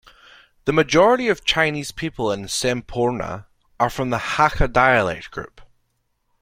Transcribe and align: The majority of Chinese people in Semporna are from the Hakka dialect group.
The 0.65 0.73
majority 0.73 1.27
of 1.27 1.45
Chinese 1.45 1.91
people 1.91 2.31
in 2.31 2.45
Semporna 2.45 3.45
are 3.79 3.91
from 3.91 4.09
the 4.09 4.17
Hakka 4.17 4.73
dialect 4.73 5.29
group. 5.29 5.61